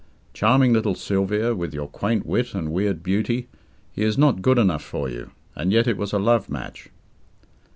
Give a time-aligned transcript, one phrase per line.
[0.33, 3.49] Charming little Sylvia, with your quaint wit and weird beauty,
[3.91, 6.89] he is not good enough for you and yet it was a love match.